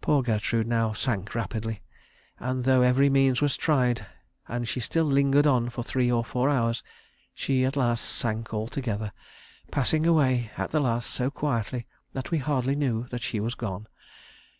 "Poor 0.00 0.22
Gertrude 0.22 0.68
now 0.68 0.92
sank 0.92 1.34
rapidly, 1.34 1.82
and 2.38 2.62
though 2.62 2.82
every 2.82 3.10
means 3.10 3.42
was 3.42 3.56
tried, 3.56 4.06
and 4.46 4.68
she 4.68 4.78
still 4.78 5.06
lingered 5.06 5.44
on 5.44 5.70
for 5.70 5.82
three 5.82 6.08
or 6.08 6.24
four 6.24 6.48
hours, 6.48 6.84
she 7.34 7.64
at 7.64 7.74
last 7.74 8.02
sank 8.04 8.54
altogether, 8.54 9.10
passing 9.72 10.06
away 10.06 10.52
at 10.56 10.70
the 10.70 10.78
last 10.78 11.10
so 11.10 11.32
quietly 11.32 11.84
that 12.12 12.30
we 12.30 12.38
hardly 12.38 12.76
knew 12.76 13.08
that 13.08 13.22
she 13.22 13.40
was 13.40 13.56
gone. 13.56 13.88